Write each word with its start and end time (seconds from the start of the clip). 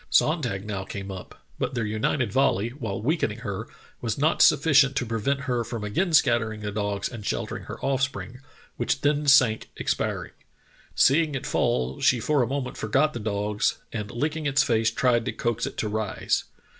"Sonntag 0.09 0.65
now 0.65 0.83
came 0.83 1.11
up, 1.11 1.45
but 1.59 1.75
their 1.75 1.85
united 1.85 2.33
volley, 2.33 2.69
while 2.69 2.99
weakening 3.03 3.41
her, 3.41 3.67
was 4.01 4.17
not 4.17 4.41
sufficient 4.41 4.95
to 4.95 5.05
prevent 5.05 5.41
her 5.41 5.63
from 5.63 5.83
again 5.83 6.11
scattering 6.11 6.61
the 6.61 6.71
dogs 6.71 7.07
and 7.07 7.23
sheltering 7.23 7.65
her 7.65 7.79
offspring, 7.85 8.39
which 8.77 9.01
then 9.01 9.27
sank 9.27 9.69
expiring. 9.77 10.31
Seeing 10.95 11.35
it 11.35 11.45
fall, 11.45 11.99
she 12.01 12.19
for 12.19 12.41
a 12.41 12.47
moment 12.47 12.77
forgot 12.77 13.13
the 13.13 13.19
dogs, 13.19 13.77
and 13.93 14.09
licking 14.09 14.47
its 14.47 14.63
face 14.63 14.89
tried 14.89 15.23
to 15.25 15.31
coax 15.31 15.67
it 15.67 15.77
to 15.77 15.87
rise. 15.87 16.45